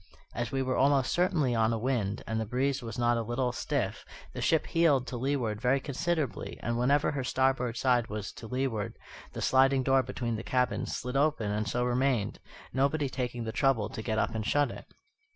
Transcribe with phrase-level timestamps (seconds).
[0.33, 3.51] As we were almost constantly on a wind, and the breeze was not a little
[3.51, 8.47] stiff, the ship heeled to leeward very considerably; and whenever her starboard side was to
[8.47, 8.97] leeward
[9.33, 12.39] the sliding door between the cabins slid open and so remained,
[12.73, 14.85] nobody taking the trouble to get up and shut it.